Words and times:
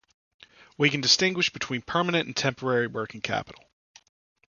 We 0.79 0.89
can 0.89 0.99
distinguish 0.99 1.51
between 1.51 1.83
permanent 1.83 2.25
and 2.25 2.35
temporary 2.35 2.87
working 2.87 3.21
capital. 3.21 3.69